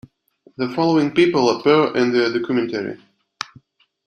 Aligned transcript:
The 0.57 0.69
following 0.69 1.11
people 1.13 1.59
appear 1.59 1.95
in 1.95 2.11
the 2.11 2.31
documentary. 2.33 2.99